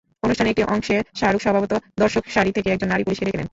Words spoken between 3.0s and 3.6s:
পুলিশকে ডেকে নেন।